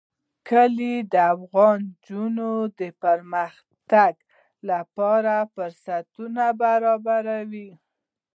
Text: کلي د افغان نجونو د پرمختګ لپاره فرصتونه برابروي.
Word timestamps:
کلي 0.49 0.95
د 1.11 1.13
افغان 1.33 1.77
نجونو 1.87 2.51
د 2.79 2.81
پرمختګ 3.03 4.13
لپاره 4.69 5.33
فرصتونه 5.53 6.43
برابروي. 6.61 7.69